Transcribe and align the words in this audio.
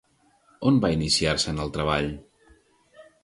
On 0.69 0.79
va 0.85 0.89
iniciar-se 0.95 1.53
en 1.53 1.61
el 1.65 1.73
treball? 1.77 2.09